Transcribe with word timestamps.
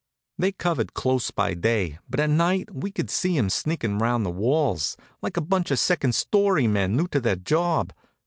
They 0.39 0.51
covered 0.51 0.95
close 0.95 1.29
by 1.29 1.53
day, 1.53 1.99
but 2.09 2.19
at 2.19 2.31
night 2.31 2.73
we 2.73 2.89
could 2.89 3.11
see 3.11 3.37
'em 3.37 3.51
sneakin' 3.51 4.01
around 4.01 4.23
the 4.23 4.31
walls, 4.31 4.97
like 5.21 5.37
a 5.37 5.41
bunch 5.41 5.69
of 5.69 5.77
second 5.77 6.15
story 6.15 6.65
men 6.65 6.95
new 6.95 7.07
to 7.09 7.19
their 7.19 7.35
job. 7.35 7.93